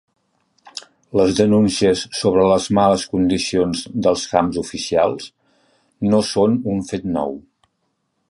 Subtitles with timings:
[1.19, 5.29] Les denúncies sobre les males condicions dels camps oficials
[6.13, 7.37] no són un fet nou.